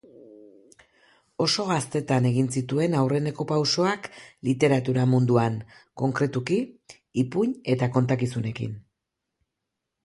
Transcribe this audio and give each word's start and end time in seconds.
Oso 1.45 1.65
gaztetan 1.71 2.27
egin 2.29 2.49
zituen 2.61 2.95
aurreneko 3.01 3.47
pausoak 3.51 4.09
literatura 4.49 5.05
munduan, 5.13 5.61
konkretuki 6.05 6.59
ipuin 7.27 7.57
eta 7.77 7.93
kontakizunekin. 7.99 8.77